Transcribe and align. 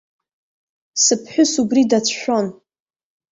Сыԥҳәыс 1.03 1.53
убри 1.61 1.83
дацәшәон. 1.89 2.47